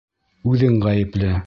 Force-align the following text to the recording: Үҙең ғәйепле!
Үҙең 0.53 0.81
ғәйепле! 0.89 1.35